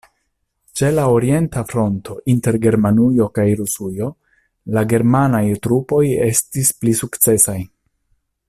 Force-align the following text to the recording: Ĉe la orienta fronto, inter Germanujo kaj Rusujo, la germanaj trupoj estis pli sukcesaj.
Ĉe 0.79 0.87
la 0.99 1.03
orienta 1.17 1.63
fronto, 1.73 2.15
inter 2.33 2.57
Germanujo 2.63 3.29
kaj 3.37 3.45
Rusujo, 3.61 4.09
la 4.79 4.87
germanaj 4.95 5.45
trupoj 5.67 6.03
estis 6.33 6.77
pli 6.81 7.01
sukcesaj. 7.03 7.59